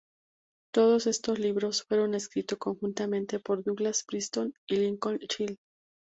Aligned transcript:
Todos 0.73 1.05
estos 1.05 1.37
libros 1.37 1.83
fueron 1.83 2.15
escritos 2.15 2.57
conjuntamente 2.57 3.39
por 3.39 3.63
Douglas 3.63 4.03
Preston 4.03 4.51
y 4.67 4.77
Lincoln 4.77 5.19
Child. 5.19 5.59